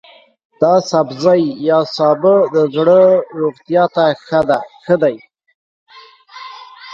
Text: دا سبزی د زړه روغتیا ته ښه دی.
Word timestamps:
دا 0.61 0.73
سبزی 0.91 1.43
د 2.55 2.55
زړه 2.75 3.01
روغتیا 3.39 3.83
ته 3.95 4.03
ښه 4.83 4.93
دی. 5.01 5.15